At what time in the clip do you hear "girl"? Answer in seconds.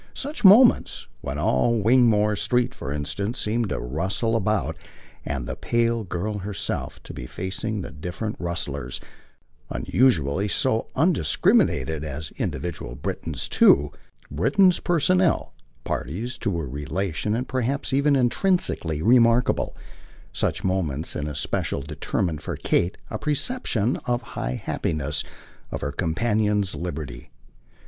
6.03-6.39